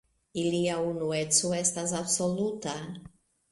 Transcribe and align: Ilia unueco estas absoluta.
Ilia 0.43 0.77
unueco 0.85 1.53
estas 1.59 1.93
absoluta. 2.01 2.75